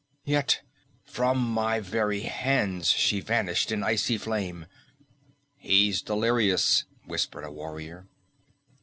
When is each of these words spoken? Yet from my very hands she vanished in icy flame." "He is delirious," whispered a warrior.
Yet 0.25 0.63
from 1.03 1.37
my 1.37 1.79
very 1.79 2.21
hands 2.21 2.87
she 2.89 3.19
vanished 3.19 3.71
in 3.71 3.83
icy 3.83 4.17
flame." 4.17 4.65
"He 5.57 5.89
is 5.89 6.01
delirious," 6.01 6.85
whispered 7.05 7.43
a 7.43 7.51
warrior. 7.51 8.07